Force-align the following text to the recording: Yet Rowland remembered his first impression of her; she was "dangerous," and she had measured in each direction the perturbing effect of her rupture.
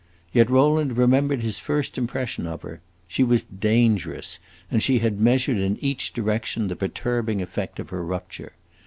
Yet 0.33 0.49
Rowland 0.49 0.97
remembered 0.97 1.43
his 1.43 1.59
first 1.59 1.95
impression 1.95 2.47
of 2.47 2.63
her; 2.63 2.81
she 3.07 3.23
was 3.23 3.43
"dangerous," 3.43 4.39
and 4.71 4.81
she 4.81 4.97
had 4.97 5.21
measured 5.21 5.57
in 5.57 5.77
each 5.79 6.11
direction 6.11 6.69
the 6.69 6.75
perturbing 6.75 7.39
effect 7.39 7.79
of 7.79 7.91
her 7.91 8.03
rupture. 8.03 8.53